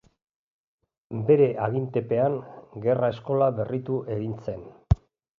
Bere 1.25 1.49
agintepean, 1.65 2.37
gerra 2.85 3.09
eskola 3.15 3.49
berritu 3.59 3.99
egin 4.17 4.33
zen. 4.47 4.65